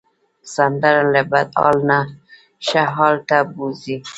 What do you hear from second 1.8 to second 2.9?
نه ښه